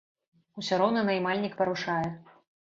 Усё 0.61 0.79
роўна 0.81 1.03
наймальнік 1.09 1.53
парушае. 1.61 2.01